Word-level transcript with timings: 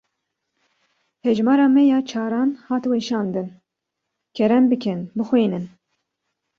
Hejmara 1.27 1.67
me 1.69 1.83
ya 1.87 2.05
çaran 2.05 2.53
hat 2.67 2.83
weşandin. 2.83 3.49
Kerem 4.33 4.71
bikin 4.71 5.11
bixwînin. 5.15 5.69